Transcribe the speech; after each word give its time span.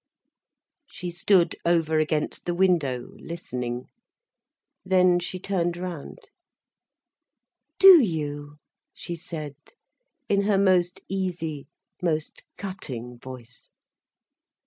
She 0.87 1.11
stood 1.11 1.55
over 1.63 1.99
against 1.99 2.47
the 2.47 2.55
window, 2.55 3.11
listening. 3.19 3.85
Then 4.83 5.19
she 5.19 5.37
turned 5.37 5.77
round. 5.77 6.17
"Do 7.77 8.01
you?" 8.03 8.57
she 8.95 9.15
said, 9.15 9.55
in 10.27 10.41
her 10.41 10.57
most 10.57 11.01
easy, 11.07 11.67
most 12.01 12.41
cutting 12.57 13.19
voice. 13.19 13.69